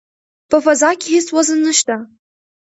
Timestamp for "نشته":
1.67-1.95